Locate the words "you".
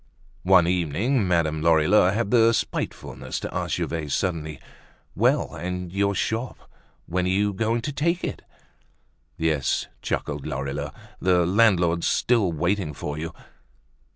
7.29-7.53, 13.19-13.31